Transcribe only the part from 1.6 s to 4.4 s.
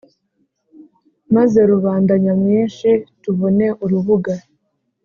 rubanda nyamwinshi tubone urubuga